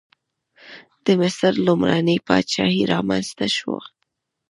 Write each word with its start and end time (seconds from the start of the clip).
د 1.05 1.07
مصر 1.21 1.53
لومړنۍ 1.65 2.17
پاچاهي 2.27 2.83
رامنځته 2.93 3.47
شوه. 3.57 3.79